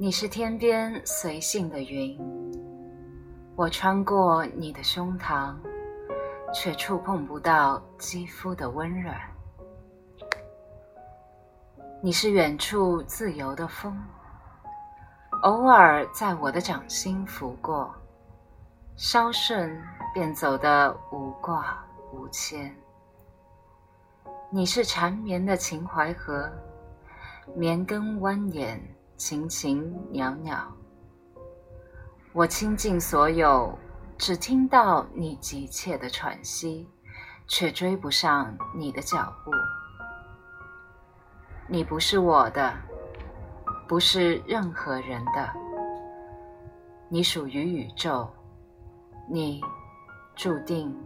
[0.00, 2.16] 你是天边随性的云，
[3.56, 5.56] 我穿过你的胸膛，
[6.54, 9.16] 却触碰不到肌肤的温软。
[12.00, 14.00] 你是远处自由的风，
[15.42, 17.92] 偶尔在我的掌心拂过，
[18.94, 19.82] 稍瞬
[20.14, 22.72] 便走得无挂无牵。
[24.48, 26.48] 你是缠绵的秦淮河，
[27.56, 28.78] 绵根蜿蜒。
[29.18, 30.72] 情情袅袅，
[32.32, 33.76] 我倾尽所有，
[34.16, 36.88] 只听到你急切的喘息，
[37.48, 39.50] 却追不上你的脚步。
[41.66, 42.72] 你不是我的，
[43.88, 45.52] 不是任何人的，
[47.08, 48.30] 你属于宇宙，
[49.28, 49.60] 你
[50.36, 50.96] 注定。